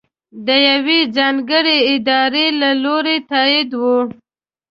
[0.45, 3.97] د یوې ځانګړې ادارې له لورې تائید وي.